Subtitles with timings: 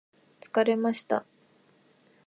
[0.41, 1.27] 疲れました